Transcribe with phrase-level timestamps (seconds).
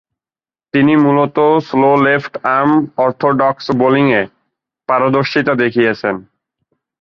[0.73, 2.71] তিনি মূলতঃ slow left arm
[2.97, 4.21] orthodox বোলিংয়ে
[4.89, 6.15] পারদর্শীতা দেখিয়েছেন।